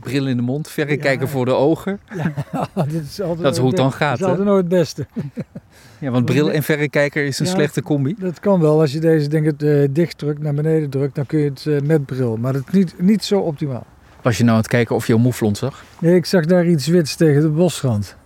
Bril 0.00 0.26
in 0.26 0.36
de 0.36 0.42
mond, 0.42 0.68
verrekijker 0.68 1.28
voor 1.28 1.44
de 1.44 1.52
ogen. 1.54 2.00
Ja, 2.14 2.32
dat 2.74 2.86
is, 2.86 3.20
altijd 3.20 3.42
Dat 3.42 3.52
is 3.52 3.58
hoe 3.58 3.68
het 3.68 3.76
dan 3.76 3.92
gaat, 3.92 4.10
Dat 4.10 4.20
is 4.20 4.26
altijd 4.26 4.46
nooit 4.46 4.60
het 4.64 4.68
beste. 4.68 5.06
Ja, 5.98 6.10
want 6.10 6.24
bril 6.24 6.50
en 6.50 6.62
verrekijker 6.62 7.24
is 7.24 7.38
een 7.38 7.46
Ja. 7.46 7.52
slechte 7.52 7.82
combi. 7.82 8.14
Dat 8.18 8.40
kan 8.40 8.60
wel. 8.60 8.80
Als 8.80 8.92
je 8.92 9.00
deze 9.00 9.28
ding 9.28 9.46
eh, 9.62 9.88
dicht 9.90 10.18
drukt, 10.18 10.42
naar 10.42 10.54
beneden 10.54 10.90
drukt, 10.90 11.14
dan 11.14 11.26
kun 11.26 11.38
je 11.38 11.48
het 11.48 11.66
eh, 11.66 11.80
met 11.80 12.06
bril. 12.06 12.36
Maar 12.36 12.52
dat 12.52 12.62
is 12.66 12.72
niet, 12.72 12.94
niet 13.00 13.24
zo 13.24 13.40
optimaal. 13.40 13.86
Was 14.22 14.36
je 14.36 14.42
nou 14.42 14.54
aan 14.56 14.60
het 14.62 14.70
kijken 14.70 14.94
of 14.94 15.06
je 15.06 15.12
een 15.14 15.20
moeflon 15.20 15.54
zag? 15.56 15.84
Nee, 15.98 16.14
ik 16.14 16.26
zag 16.26 16.44
daar 16.44 16.66
iets 16.66 16.86
wits 16.86 17.16
tegen 17.16 17.42
de 17.42 17.48
bosrand. 17.48 18.16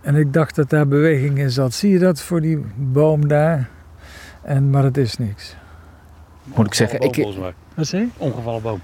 En 0.00 0.14
ik 0.14 0.32
dacht 0.32 0.54
dat 0.54 0.70
daar 0.70 0.88
beweging 0.88 1.38
in 1.38 1.50
zat. 1.50 1.74
Zie 1.74 1.90
je 1.90 1.98
dat 1.98 2.20
voor 2.20 2.40
die 2.40 2.64
boom 2.76 3.28
daar? 3.28 3.68
En, 4.42 4.70
maar 4.70 4.84
het 4.84 4.96
is 4.96 5.16
niks. 5.16 5.56
Moet 6.44 6.66
ik 6.66 6.74
zeggen, 6.74 7.00
ik. 7.00 7.26
Wat 7.74 7.86
zei? 7.86 8.10
Ongevallen 8.16 8.62
boom. 8.62 8.80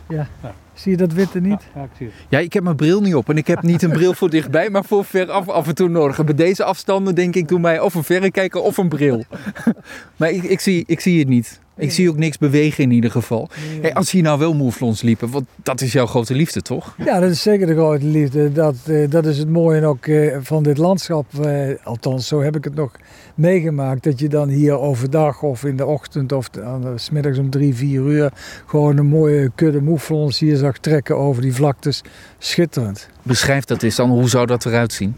Zie 0.75 0.91
je 0.91 0.97
dat 0.97 1.13
witte 1.13 1.41
niet? 1.41 1.61
Ja, 1.75 1.83
ik 1.83 1.91
zie 1.99 2.07
het. 2.07 2.15
ja, 2.29 2.39
ik 2.39 2.53
heb 2.53 2.63
mijn 2.63 2.77
bril 2.77 3.01
niet 3.01 3.15
op 3.15 3.29
en 3.29 3.37
ik 3.37 3.47
heb 3.47 3.63
niet 3.63 3.83
een 3.83 3.91
bril 3.93 4.15
voor 4.15 4.31
dichtbij, 4.31 4.71
maar 4.71 4.85
voor 4.85 5.05
ver 5.05 5.31
af, 5.31 5.49
af 5.49 5.69
en 5.69 5.75
toe 5.75 5.89
nodig. 5.89 6.19
En 6.19 6.25
bij 6.27 6.35
deze 6.35 6.65
afstanden 6.65 7.15
denk 7.15 7.35
ik, 7.35 7.49
doe 7.49 7.59
mij 7.61 7.81
of 7.81 7.95
een 7.95 8.05
verrekijker 8.05 8.61
of 8.61 8.77
een 8.77 8.89
bril. 8.89 9.25
maar 10.17 10.31
ik, 10.31 10.43
ik, 10.43 10.61
zie, 10.61 10.85
ik 10.87 11.01
zie 11.01 11.19
het 11.19 11.29
niet. 11.29 11.63
Ik 11.77 11.81
Nee. 11.81 11.91
zie 11.91 12.09
ook 12.11 12.17
niks 12.17 12.39
bewegen 12.39 12.85
in 12.85 12.91
ieder 12.91 13.11
geval. 13.11 13.49
Hey, 13.81 13.95
als 13.95 14.11
hier 14.11 14.23
nou 14.23 14.39
wel 14.39 14.55
moeflons 14.55 15.03
liepen, 15.03 15.31
want 15.31 15.45
dat 15.63 15.81
is 15.81 15.93
jouw 15.93 16.07
grote 16.07 16.35
liefde, 16.35 16.63
toch? 16.63 16.95
Ja, 17.05 17.21
dat 17.21 17.31
is 17.31 17.43
zeker 17.43 17.67
de 17.67 17.73
grote 17.75 18.05
liefde. 18.07 18.53
Dat, 18.53 18.77
eh, 18.87 19.11
dat 19.11 19.27
is 19.27 19.39
het 19.39 19.49
mooie 19.49 19.87
ook 19.87 20.07
eh, 20.07 20.37
van 20.41 20.63
dit 20.63 20.79
landschap. 20.79 21.27
eh, 21.45 21.69
althans, 21.85 22.27
zo 22.29 22.43
heb 22.43 22.57
ik 22.57 22.65
het 22.65 22.75
nog 22.75 22.91
meegemaakt. 23.35 24.05
Dat 24.05 24.19
je 24.19 24.29
dan 24.29 24.49
hier 24.49 24.79
overdag 24.79 25.43
of 25.43 25.65
in 25.65 25.77
de 25.77 25.87
ochtend 25.87 26.33
of 26.33 26.49
's 26.97 27.11
middags 27.11 27.39
om 27.39 27.51
drie, 27.51 27.75
vier 27.75 28.01
uur... 28.03 28.33
gewoon 28.67 28.97
een 28.97 29.07
mooie 29.07 29.51
kudde 29.55 29.81
moeflons 29.83 30.39
hier 30.39 30.57
zag 30.65 30.79
trekken 30.79 31.17
over 31.17 31.43
die 31.43 31.55
vlaktes. 31.55 32.03
Schitterend. 32.39 33.09
Beschrijf 33.23 33.65
dat 33.65 33.83
eens 33.83 33.97
dan, 33.97 34.11
hoe 34.11 34.29
zou 34.29 34.47
dat 34.47 34.67
eruit 34.67 34.93
zien? 34.93 35.17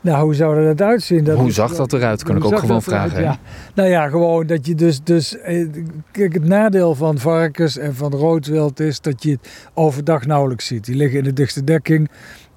Nou, 0.00 0.24
hoe 0.24 0.34
zou 0.34 0.64
dat 0.64 0.82
uitzien? 0.82 1.24
Dat 1.24 1.38
hoe 1.38 1.50
zag 1.52 1.74
dat 1.74 1.92
eruit? 1.92 2.22
Kan 2.22 2.36
ik 2.36 2.44
ook 2.44 2.58
gewoon 2.58 2.82
vragen. 2.82 3.22
Ja. 3.22 3.38
Nou 3.74 3.88
ja, 3.88 4.08
gewoon 4.08 4.46
dat 4.46 4.66
je 4.66 4.74
dus, 4.74 5.02
dus... 5.02 5.38
eh, 5.38 5.66
Kijk, 6.10 6.32
het 6.32 6.44
nadeel 6.44 6.94
van 6.94 7.18
varkens 7.18 7.78
en 7.78 7.94
van 7.94 8.12
roodwild 8.12 8.80
is 8.80 9.00
dat 9.00 9.22
je 9.22 9.30
het 9.30 9.48
overdag 9.74 10.26
nauwelijks 10.26 10.66
ziet. 10.66 10.84
Die 10.84 10.94
liggen 10.94 11.18
in 11.18 11.24
de 11.24 11.32
dichtste 11.32 11.64
dekking 11.64 12.08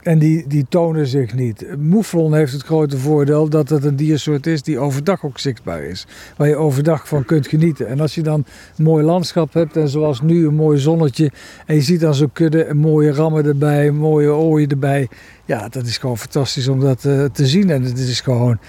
en 0.04 0.20
die, 0.20 0.48
die 0.48 0.66
tonen 0.70 1.08
zich 1.08 1.34
niet. 1.34 1.66
Moeflon 1.78 2.34
heeft 2.34 2.52
het 2.52 2.64
grote 2.64 2.98
voordeel 2.98 3.50
dat 3.50 3.70
het 3.70 3.84
een 3.84 3.96
diersoort 3.96 4.48
is 4.48 4.64
die 4.64 4.80
overdag 4.80 5.26
ook 5.26 5.40
zichtbaar 5.40 5.84
is. 5.84 6.08
Waar 6.38 6.48
je 6.48 6.56
overdag 6.56 7.08
van 7.08 7.26
kunt 7.26 7.48
genieten. 7.48 7.88
En 7.88 8.00
als 8.00 8.16
je 8.16 8.22
dan 8.22 8.46
een 8.78 8.84
mooi 8.84 9.04
landschap 9.04 9.54
hebt 9.54 9.78
en 9.78 9.90
zoals 9.90 10.22
nu 10.22 10.48
een 10.48 10.56
mooi 10.56 10.78
zonnetje... 10.80 11.32
en 11.66 11.76
je 11.76 11.82
ziet 11.82 12.00
dan 12.00 12.16
zo'n 12.16 12.32
kudde, 12.34 12.66
een 12.66 12.78
mooie 12.78 13.12
rammen 13.12 13.46
erbij, 13.46 13.92
mooie 13.92 14.34
ooien 14.34 14.70
erbij... 14.70 15.08
Ja, 15.46 15.70
dat 15.70 15.86
is 15.86 15.98
gewoon 15.98 16.18
fantastisch 16.18 16.68
om 16.68 16.80
dat 16.80 17.06
eh, 17.06 17.24
te 17.24 17.48
zien. 17.48 17.70
En 17.70 17.84
het 17.84 17.98
is 17.98 18.22
gewoon 18.22 18.60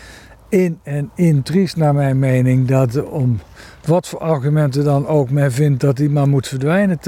in 0.49 0.79
en 0.83 1.11
in 1.15 1.43
triest 1.43 1.77
naar 1.77 1.95
mijn 1.95 2.19
mening 2.19 2.69
dat 2.69 3.05
om 3.05 3.41
wat 3.85 4.09
voor 4.09 4.19
argumenten 4.19 4.85
dan 4.85 5.07
ook 5.07 5.31
men 5.31 5.53
vindt 5.53 5.81
dat 5.81 5.99
hij 5.99 6.09
maar 6.09 6.29
moet 6.29 6.49
verdwijnen 6.49 6.99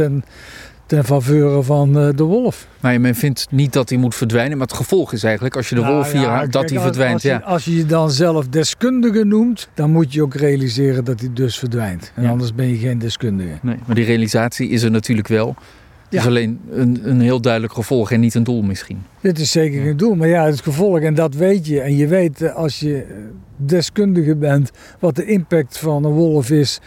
ten 0.87 1.05
faveur 1.05 1.63
van 1.63 1.99
eh, 1.99 2.09
de 2.15 2.23
wolf. 2.23 2.67
Maar 2.81 3.01
men 3.01 3.15
vindt 3.15 3.47
niet 3.51 3.73
dat 3.73 3.89
hij 3.89 3.99
moet 3.99 4.15
verdwijnen, 4.15 4.59
maar 4.59 4.67
het 4.67 4.77
gevolg 4.77 5.13
is 5.13 5.23
eigenlijk, 5.23 5.57
als 5.57 5.69
je 5.69 5.75
de 5.75 5.81
Nou 5.81 5.95
wolf 5.95 6.13
hier 6.13 6.21
ja, 6.21 6.35
houdt, 6.35 6.53
dat 6.53 6.71
hij 6.71 6.81
verdwijnt. 6.81 7.15
Als 7.15 7.23
je, 7.23 7.29
ja. 7.29 7.39
als 7.39 7.65
je 7.65 7.77
je 7.77 7.87
dan 7.87 8.11
zelf 8.11 8.49
deskundige 8.49 9.25
noemt, 9.25 9.69
dan 9.75 9.91
moet 9.91 10.13
je 10.13 10.23
ook 10.23 10.35
realiseren 10.35 11.05
dat 11.05 11.21
hij 11.21 11.31
dus 11.33 11.59
verdwijnt. 11.59 12.13
En 12.15 12.23
Ja. 12.23 12.31
anders 12.31 12.55
ben 12.55 12.69
je 12.69 12.77
geen 12.77 12.99
deskundige. 12.99 13.59
Nee, 13.63 13.77
maar 13.87 13.95
die 13.95 14.05
realisatie 14.05 14.69
is 14.69 14.83
er 14.83 14.91
natuurlijk 14.91 15.29
wel. 15.29 15.55
Het 16.05 16.23
is 16.23 16.27
alleen 16.29 16.61
een, 16.71 17.01
een 17.03 17.21
heel 17.21 17.41
duidelijk 17.41 17.73
gevolg 17.73 18.11
en 18.11 18.21
niet 18.21 18.35
een 18.35 18.45
doel 18.45 18.63
misschien. 18.63 19.03
Dit 19.21 19.39
is 19.39 19.51
zeker 19.51 19.83
geen 19.83 19.97
doel, 19.97 20.15
maar 20.15 20.29
ja, 20.29 20.45
het 20.45 20.61
gevolg, 20.61 20.99
en 21.01 21.15
dat 21.15 21.35
weet 21.35 21.67
je. 21.67 21.81
En 21.81 21.97
je 21.97 22.07
weet 22.07 22.43
eh, 22.43 22.55
als 22.55 22.81
je 22.81 22.97
eh, 23.03 23.15
deskundige 23.57 24.37
bent 24.37 24.71
wat 24.99 25.17
de 25.17 25.25
impact 25.25 25.79
van 25.79 26.05
een 26.05 26.13
wolf 26.13 26.51
is 26.51 26.81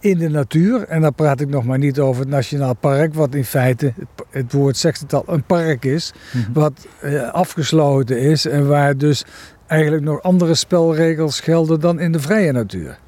in 0.00 0.18
de 0.18 0.28
natuur. 0.28 0.82
En 0.88 1.00
dan 1.00 1.14
praat 1.14 1.40
ik 1.40 1.48
nog 1.48 1.64
maar 1.64 1.78
niet 1.78 1.98
over 1.98 2.20
het 2.20 2.30
Nationaal 2.30 2.74
Park, 2.74 3.14
wat 3.14 3.34
in 3.34 3.44
feite, 3.44 3.92
het, 4.30 4.52
woord 4.52 4.76
zegt 4.76 5.00
het 5.00 5.12
al, 5.14 5.22
een 5.26 5.42
park 5.42 5.84
is. 5.84 6.12
Wat 6.52 6.86
eh, 7.00 7.30
afgesloten 7.32 8.20
is 8.20 8.46
en 8.46 8.68
waar 8.68 8.96
dus 8.96 9.24
eigenlijk 9.66 10.04
nog 10.04 10.22
andere 10.22 10.54
spelregels 10.54 11.40
gelden 11.40 11.80
dan 11.80 12.00
in 12.00 12.12
de 12.12 12.20
vrije 12.20 12.52
natuur. 12.52 12.98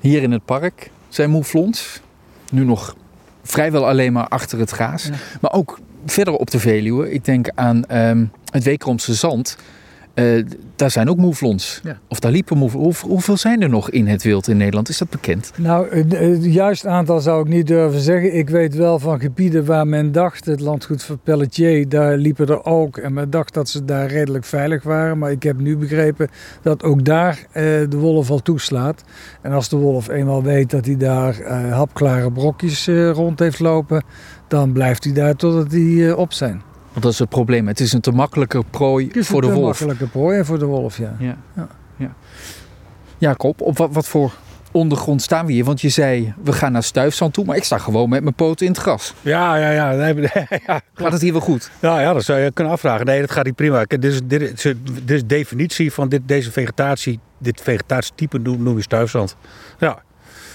Hier 0.00 0.22
in 0.22 0.32
het 0.32 0.44
park 0.44 0.90
zijn 1.08 1.30
moeflons. 1.30 2.00
Nu 2.50 2.64
nog 2.64 2.96
vrijwel 3.42 3.88
alleen 3.88 4.12
maar 4.12 4.28
achter 4.28 4.58
het 4.58 4.72
gaas. 4.72 5.04
Ja. 5.04 5.12
Maar 5.40 5.52
ook 5.52 5.78
verder 6.06 6.34
op 6.34 6.50
de 6.50 6.58
Veluwe. 6.58 7.12
Ik 7.12 7.24
denk 7.24 7.48
aan 7.54 7.84
ehm, 7.84 8.24
het 8.50 8.64
Weekromse 8.64 9.14
Zand. 9.14 9.56
Eh, 10.14 10.44
daar 10.76 10.90
zijn 10.90 11.08
ook 11.10 11.16
moeflons. 11.16 11.80
Ja. 11.84 11.98
Of 12.08 12.18
daar 12.20 12.32
liepen 12.32 12.56
moeflons. 12.58 13.00
Hoe- 13.00 13.10
hoeveel 13.10 13.36
zijn 13.36 13.62
er 13.62 13.68
nog 13.68 13.90
in 13.90 14.06
het 14.06 14.22
wild 14.22 14.48
in 14.48 14.56
Nederland? 14.56 14.88
Is 14.88 14.98
dat 14.98 15.10
bekend? 15.10 15.50
Nou, 15.58 15.96
het 15.96 16.18
het 16.18 16.44
juist 16.44 16.86
aantal 16.86 17.20
zou 17.20 17.40
ik 17.40 17.48
niet 17.48 17.66
durven 17.66 18.00
zeggen. 18.00 18.36
Ik 18.36 18.48
weet 18.50 18.74
wel 18.74 18.98
van 18.98 19.20
gebieden 19.20 19.64
waar 19.64 19.86
men 19.86 20.12
dacht, 20.12 20.44
het 20.46 20.60
landgoed 20.60 21.02
van 21.02 21.18
Pelletier, 21.24 21.88
daar 21.88 22.16
liepen 22.16 22.46
er 22.46 22.64
ook. 22.64 22.96
En 22.96 23.12
men 23.12 23.30
dacht 23.30 23.54
dat 23.54 23.68
ze 23.68 23.84
daar 23.84 24.06
redelijk 24.06 24.44
veilig 24.44 24.82
waren. 24.82 25.18
Maar 25.18 25.30
ik 25.30 25.42
heb 25.42 25.60
nu 25.60 25.76
begrepen 25.76 26.28
dat 26.62 26.82
ook 26.82 27.04
daar 27.04 27.46
eh, 27.52 27.62
de 27.64 27.96
wolf 27.96 28.30
al 28.30 28.42
toeslaat. 28.42 29.02
En 29.42 29.52
als 29.52 29.68
de 29.68 29.76
wolf 29.76 30.08
eenmaal 30.08 30.42
weet 30.42 30.70
dat 30.70 30.84
hij 30.86 30.96
daar 30.96 31.40
eh, 31.40 31.72
hapklare 31.72 32.32
brokjes 32.32 32.86
eh, 32.86 33.10
rond 33.10 33.38
heeft 33.38 33.60
lopen, 33.60 34.04
dan 34.48 34.72
blijft 34.72 35.04
hij 35.04 35.12
daar 35.12 35.36
totdat 35.36 35.70
die 35.70 36.08
eh, 36.08 36.18
op 36.18 36.32
zijn. 36.32 36.62
Want 36.94 37.06
dat 37.06 37.12
is 37.12 37.18
het 37.18 37.28
probleem. 37.28 37.66
Het 37.66 37.80
is 37.80 37.92
een 37.92 38.00
te 38.00 38.10
makkelijke 38.10 38.62
prooi 38.70 39.06
Het 39.06 39.16
is 39.16 39.26
voor 39.26 39.40
de 39.40 39.46
een 39.46 39.52
te 39.52 39.58
wolf. 39.60 39.80
makkelijke 39.80 40.06
prooi 40.06 40.44
voor 40.44 40.58
de 40.58 40.64
wolf, 40.64 40.98
ja. 40.98 41.16
Ja. 41.18 41.36
Ja. 41.56 41.68
ja. 41.96 42.14
Jacob, 43.18 43.60
op 43.60 43.78
wat, 43.78 43.92
wat 43.92 44.06
voor 44.06 44.32
ondergrond 44.72 45.22
staan 45.22 45.46
we 45.46 45.52
hier? 45.52 45.64
Want 45.64 45.80
je 45.80 45.88
zei, 45.88 46.34
we 46.44 46.52
gaan 46.52 46.72
naar 46.72 46.82
stuifzand 46.82 47.32
toe. 47.34 47.44
Maar 47.44 47.56
ik 47.56 47.64
sta 47.64 47.78
gewoon 47.78 48.08
met 48.08 48.22
mijn 48.22 48.34
poten 48.34 48.66
in 48.66 48.72
het 48.72 48.80
gras. 48.80 49.14
Ja, 49.20 49.56
ja, 49.56 49.70
ja. 49.70 49.92
Nee, 49.92 50.14
ja, 50.66 50.80
Gaat 50.94 51.12
het 51.12 51.20
hier 51.20 51.32
wel 51.32 51.40
goed? 51.40 51.70
Nou 51.80 52.00
ja, 52.00 52.12
dat 52.12 52.24
zou 52.24 52.38
je 52.40 52.50
kunnen 52.52 52.72
afvragen. 52.72 53.06
Nee, 53.06 53.20
dat 53.20 53.30
gaat 53.30 53.44
niet 53.44 53.54
prima. 53.54 53.84
Dit 53.84 54.04
is, 54.04 54.20
dit 54.24 54.42
is, 54.42 54.74
dit 54.82 55.10
is 55.10 55.24
definitie 55.26 55.92
van 55.92 56.08
dit, 56.08 56.20
deze 56.26 56.52
vegetatie. 56.52 57.20
Dit 57.38 57.60
vegetatietype 57.60 58.38
noem, 58.38 58.62
noem 58.62 58.76
je 58.76 58.82
stuifzand. 58.82 59.36
Ja. 59.78 60.02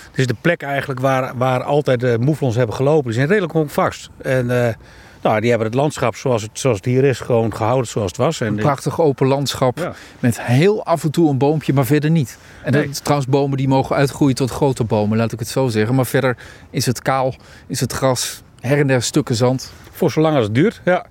Het 0.09 0.19
is 0.19 0.27
de 0.27 0.35
plek 0.41 0.61
eigenlijk 0.61 0.99
waar, 0.99 1.37
waar 1.37 1.63
altijd 1.63 1.99
de 1.99 2.17
moeflons 2.19 2.55
hebben 2.55 2.75
gelopen. 2.75 3.03
Die 3.03 3.13
zijn 3.13 3.27
redelijk 3.27 3.53
honkvast. 3.53 4.09
En 4.21 4.65
eh, 4.65 4.73
nou, 5.21 5.39
die 5.39 5.49
hebben 5.49 5.67
het 5.67 5.75
landschap 5.77 6.15
zoals 6.15 6.41
het, 6.41 6.51
zoals 6.53 6.77
het 6.77 6.85
hier 6.85 7.03
is 7.03 7.19
gewoon 7.19 7.55
gehouden 7.55 7.87
zoals 7.87 8.07
het 8.07 8.17
was. 8.17 8.41
En 8.41 8.47
Een 8.47 8.55
prachtig 8.55 9.01
open 9.01 9.27
landschap 9.27 9.77
Ja. 9.77 9.93
met 10.19 10.41
heel 10.41 10.85
af 10.85 11.03
en 11.03 11.11
toe 11.11 11.29
een 11.29 11.37
boompje, 11.37 11.73
maar 11.73 11.85
verder 11.85 12.09
niet. 12.11 12.37
En 12.63 12.71
dat, 12.71 12.85
Nee. 12.85 12.93
trouwens, 12.93 13.29
bomen 13.29 13.57
die 13.57 13.67
mogen 13.67 13.95
uitgroeien 13.95 14.35
tot 14.35 14.51
grote 14.51 14.83
bomen, 14.83 15.17
laat 15.17 15.31
ik 15.31 15.39
het 15.39 15.47
zo 15.47 15.67
zeggen. 15.67 15.95
Maar 15.95 16.05
verder 16.05 16.37
is 16.69 16.85
het 16.85 17.01
kaal, 17.01 17.35
is 17.67 17.79
het 17.79 17.93
gras, 17.93 18.41
her 18.59 18.79
en 18.79 18.87
der 18.87 19.01
stukken 19.01 19.35
zand. 19.35 19.71
Voor 19.91 20.11
zolang 20.11 20.35
als 20.35 20.45
het 20.45 20.55
duurt, 20.55 20.81
ja. 20.85 21.05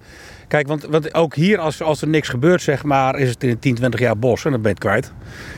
Kijk, 0.49 0.67
want, 0.67 0.83
want 0.85 1.15
ook 1.15 1.35
hier, 1.35 1.59
als, 1.59 1.83
als 1.83 2.03
er 2.03 2.09
niks 2.09 2.29
gebeurt, 2.29 2.63
zeg 2.63 2.85
maar, 2.85 3.19
is 3.19 3.29
het 3.29 3.45
in 3.45 3.59
10, 3.59 3.75
20 3.75 4.01
jaar 4.01 4.19
bos 4.19 4.45
en 4.45 4.51
dan 4.51 4.63
ben 4.63 4.71
je 4.71 4.77
het 4.77 4.87
kwijt. 4.87 5.13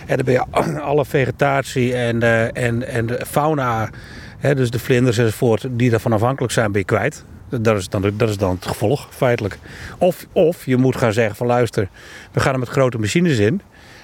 En 0.06 0.16
dan 0.16 0.24
ben 0.24 0.34
je 0.34 0.80
alle 0.90 1.04
vegetatie 1.04 1.94
en, 1.94 2.22
eh, 2.22 2.64
en, 2.64 2.88
en 2.88 3.06
de 3.06 3.26
fauna, 3.26 3.90
hè, 4.38 4.54
dus 4.54 4.70
de 4.70 4.78
vlinders 4.78 5.18
enzovoort, 5.18 5.66
die 5.70 5.90
daarvan 5.90 6.12
afhankelijk 6.12 6.52
zijn, 6.52 6.72
ben 6.72 6.80
je 6.80 6.86
kwijt. 6.86 7.24
Dat 7.50 7.76
is, 7.76 7.88
dan, 7.88 8.12
dat 8.16 8.28
is 8.28 8.36
dan 8.36 8.54
het 8.54 8.66
gevolg, 8.66 9.08
feitelijk. 9.10 9.58
Of, 9.98 10.26
of 10.32 10.66
je 10.66 10.76
moet 10.76 10.96
gaan 10.96 11.12
zeggen 11.12 11.36
van 11.36 11.46
luister, 11.46 11.88
we 12.32 12.40
gaan 12.40 12.52
er 12.52 12.58
met 12.58 12.68
grote 12.68 12.98
machines 12.98 13.38
in. 13.38 13.60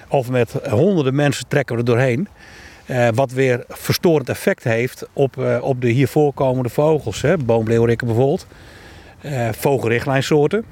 Of 0.07 0.29
met 0.29 0.51
honderden 0.69 1.15
mensen 1.15 1.47
trekken 1.47 1.75
we 1.75 1.81
er 1.81 1.87
doorheen. 1.87 2.27
Eh, 2.85 3.07
wat 3.13 3.31
weer 3.31 3.63
verstorend 3.67 4.29
effect 4.29 4.63
heeft 4.63 5.07
op, 5.13 5.37
eh, 5.37 5.57
op 5.61 5.81
de 5.81 5.89
hier 5.89 6.07
voorkomende 6.07 6.69
vogels. 6.69 7.23
Boomleeuwrikken 7.45 8.07
bijvoorbeeld. 8.07 8.47
Eh 9.21 9.49
vogelrichtlijnsoorten. 9.51 10.65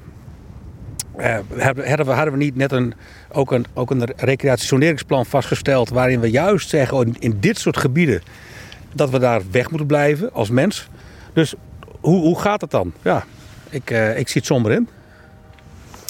Eh, 1.16 1.38
hadden, 1.58 2.06
we, 2.06 2.12
hadden 2.12 2.32
we 2.32 2.38
niet 2.38 2.56
net 2.56 2.72
een, 2.72 2.94
ook 3.32 3.52
een, 3.52 3.66
ook 3.74 3.90
een 3.90 4.08
recreationeringsplan 4.16 5.26
vastgesteld... 5.26 5.88
waarin 5.88 6.20
we 6.20 6.30
juist 6.30 6.68
zeggen, 6.68 7.06
in, 7.06 7.16
in 7.18 7.36
dit 7.40 7.58
soort 7.58 7.76
gebieden... 7.76 8.22
dat 8.92 9.10
we 9.10 9.18
daar 9.18 9.40
weg 9.50 9.68
moeten 9.68 9.86
blijven 9.88 10.32
als 10.32 10.50
mens. 10.50 10.88
Dus 11.32 11.54
hoe, 12.06 12.20
hoe 12.20 12.40
gaat 12.40 12.60
het 12.60 12.70
dan? 12.70 12.92
Ja, 13.02 13.24
ik, 13.70 13.90
eh, 13.90 14.18
ik 14.18 14.28
zie 14.28 14.36
het 14.40 14.46
somber 14.46 14.72
in. 14.72 14.88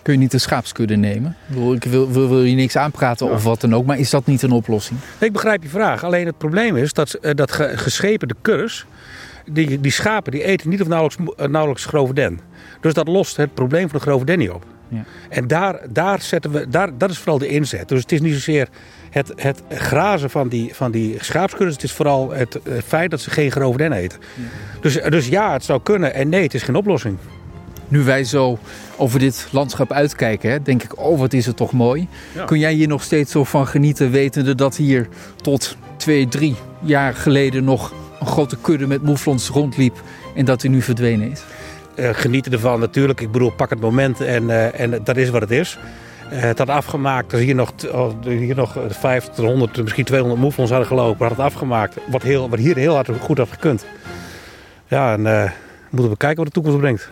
Kun 0.03 0.13
je 0.15 0.21
niet 0.21 0.33
een 0.33 0.41
schaapskudde 0.41 0.97
nemen? 0.97 1.37
Ik, 1.75 1.85
wil, 1.85 2.11
wil, 2.11 2.29
wil 2.29 2.43
je 2.43 2.55
niks 2.55 2.77
aanpraten 2.77 3.27
Ja. 3.27 3.33
of 3.33 3.45
wat 3.45 3.61
dan 3.61 3.75
ook, 3.75 3.87
maar 3.87 3.99
is 3.99 4.11
dat 4.11 4.27
niet 4.27 4.43
een 4.43 4.51
oplossing? 4.53 4.99
Ik 5.19 5.33
begrijp 5.33 5.63
je 5.63 5.69
vraag. 5.69 6.05
Alleen 6.05 6.27
het 6.27 6.39
probleem 6.39 6.77
is 6.77 6.93
dat, 6.93 7.15
eh, 7.15 7.35
dat 7.35 7.53
ge- 7.53 7.73
geschepende 7.79 8.35
kuddes... 8.43 8.87
Die, 9.51 9.81
die 9.81 9.93
schapen 9.93 10.33
die 10.33 10.43
eten 10.43 10.69
niet 10.71 10.81
of 10.81 10.89
nauwelijks, 10.89 11.33
eh, 11.37 11.47
nauwelijks 11.49 11.85
grove 11.85 12.15
den. 12.15 12.41
Dus 12.81 12.95
dat 12.95 13.09
lost 13.09 13.37
het 13.37 13.55
probleem 13.55 13.89
van 13.89 13.99
de 13.99 14.05
grove 14.05 14.25
den 14.25 14.39
niet 14.39 14.51
op. 14.51 14.65
Ja. 14.89 15.05
En 15.29 15.47
daar, 15.47 15.81
daar 15.89 16.23
zetten 16.23 16.51
we, 16.51 16.69
daar, 16.69 16.99
dat 16.99 17.11
is 17.11 17.19
vooral 17.19 17.39
de 17.39 17.49
inzet. 17.49 17.89
Dus 17.89 18.01
het 18.01 18.13
is 18.13 18.21
niet 18.21 18.33
zozeer 18.33 18.69
het, 19.11 19.33
het 19.37 19.63
grazen 19.69 20.31
van 20.31 20.49
die, 20.49 20.75
van 20.75 20.91
die 20.91 21.17
schaapskuddes. 21.21 21.75
Het 21.75 21.85
is 21.85 21.93
vooral 21.93 22.31
het, 22.31 22.59
feit 22.85 23.11
dat 23.11 23.21
ze 23.21 23.31
geen 23.31 23.51
grove 23.51 23.77
den 23.77 23.93
eten. 23.93 24.19
Dus, 24.81 24.95
dus 25.09 25.29
ja, 25.29 25.53
het 25.53 25.65
zou 25.65 25.81
kunnen. 25.83 26.15
En 26.15 26.29
nee, 26.29 26.43
het 26.43 26.55
is 26.55 26.63
geen 26.63 26.75
oplossing. 26.75 27.17
nu 27.89 28.03
wij 28.03 28.25
zo 28.25 28.59
over 28.97 29.19
dit 29.19 29.49
landschap 29.51 29.93
uitkijken, 29.93 30.51
hè, 30.51 30.63
denk 30.63 30.83
ik, 30.83 30.99
oh 30.99 31.19
wat 31.19 31.33
is 31.33 31.47
het 31.47 31.57
toch 31.57 31.73
mooi. 31.73 32.09
Ja. 32.35 32.45
Kun 32.45 32.59
jij 32.59 32.73
hier 32.73 32.89
nog 32.89 33.03
steeds 33.03 33.33
zo 33.33 33.45
van 33.45 33.67
genieten, 33.67 34.11
wetende 34.11 34.55
dat 34.55 34.77
hier 34.77 35.09
tot 35.37 35.77
twee, 35.97 36.29
drie 36.29 36.57
jaar 36.81 37.15
geleden 37.15 37.65
nog 37.65 37.93
een 38.21 38.27
grote 38.27 38.57
kudde 38.61 38.87
met 38.87 39.03
moeflons 39.03 39.49
rondliep 39.49 40.03
en 40.35 40.45
dat 40.45 40.61
die 40.61 40.71
nu 40.71 40.83
verdwenen 40.83 41.31
is? 41.31 41.43
Eh, 41.97 42.09
genieten 42.13 42.53
ervan 42.53 42.81
natuurlijk. 42.81 43.21
Ik 43.21 43.31
bedoel, 43.33 43.51
pak 43.51 43.71
het 43.71 43.81
moment 43.81 44.21
en, 44.21 44.51
eh, 44.51 44.81
en 44.81 45.01
dat 45.05 45.17
is 45.17 45.31
wat 45.31 45.41
het 45.41 45.51
is. 45.51 45.79
Eh, 46.31 46.41
het 46.41 46.59
had 46.59 46.69
afgemaakt, 46.69 47.33
als 47.33 47.43
hier 47.43 47.55
nog, 47.55 47.73
t- 47.75 47.91
oh, 47.91 48.13
hier 48.25 48.55
nog 48.57 48.77
50, 48.89 49.45
100, 49.45 49.83
misschien 49.83 50.05
200 50.05 50.41
moeflons 50.41 50.71
hadden 50.71 50.89
gelopen, 50.89 51.27
had 51.27 51.37
het 51.37 51.47
afgemaakt. 51.47 51.97
Wat, 52.11 52.23
heel, 52.23 52.49
wat 52.49 52.59
hier 52.59 52.77
heel 52.77 52.95
hard 52.95 53.09
goed 53.21 53.39
had 53.39 53.49
gekund. 53.51 53.87
Ja, 54.87 55.13
en 55.13 55.53
moeten 55.91 56.11
we 56.13 56.17
kijken 56.17 56.37
wat 56.37 56.47
de 56.47 56.53
toekomst 56.53 56.79
brengt. 56.79 57.11